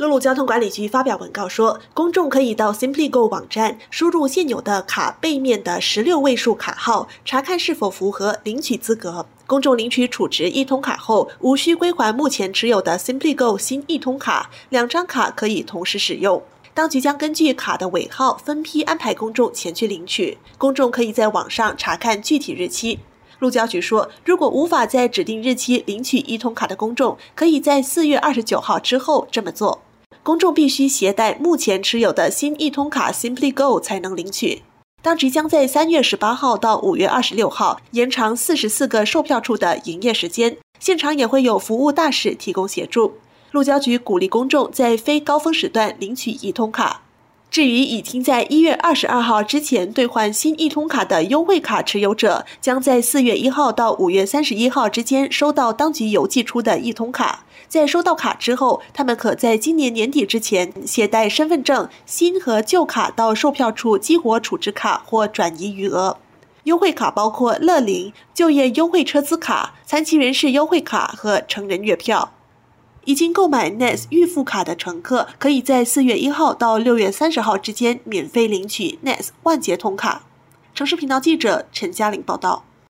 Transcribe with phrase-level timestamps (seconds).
[0.00, 9.26] 陆路交通管理局发表文告说，公众可以到 SimplyGo 网站输入现有的卡背面的十六位数卡号，查看是否符合领取资格。
[9.46, 16.42] 公众领取储值一通卡后，无需归还目前持有的 SimplyGo 新一通卡，两张卡可以同时使用。
[16.72, 23.00] 当局将根据卡的尾号分批安排公众前去领取，公众可以在网上查看具体日期。
[23.38, 29.82] 陆交局说，如果无法在指定日期领取一通卡的公众，可以在四月二十九号之后这么做。
[30.22, 34.62] 公众必须携带目前持有的新一通卡 SimplyGo 才能领取。
[35.02, 43.14] 当局将在三月十八号到五月二十六号延长四十四个售票处的营业时间，现场也会有服务大使提供协助。
[43.50, 47.02] 路交局鼓励公众在非高峰时段领取一通卡。
[47.50, 57.44] 至于已经在一月二十二号之前兑换新一通卡的优惠卡持有者，将在四月一号到五月三十一号之间收到当局邮寄出的一通卡。
[57.66, 66.18] 在收到卡之后，他们可在今年年底之前携带身份证、新和旧卡到售票处激活储值卡或转移余额。
[66.64, 72.32] 优惠卡包括乐龄、就业优惠车资卡、残疾人士优惠卡和成人月票。
[73.04, 80.22] 已经购买 NES 预付卡的乘客，可以在四月一号到六月三十号之间免费领取 NES 万捷通卡。
[80.74, 82.64] 城市频道记者陈嘉玲报道。